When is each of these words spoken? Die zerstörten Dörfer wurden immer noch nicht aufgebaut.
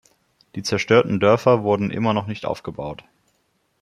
Die 0.55 0.63
zerstörten 0.63 1.19
Dörfer 1.19 1.61
wurden 1.61 1.91
immer 1.91 2.11
noch 2.11 2.25
nicht 2.25 2.47
aufgebaut. 2.47 3.03